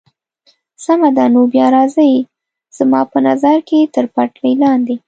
سمه 0.85 1.09
ده، 1.17 1.25
نو 1.33 1.41
بیا 1.53 1.67
راځئ، 1.75 2.13
زما 2.77 3.01
په 3.11 3.17
نظر 3.27 3.55
که 3.69 3.77
تر 3.95 4.05
پټلۍ 4.13 4.53
لاندې. 4.63 4.95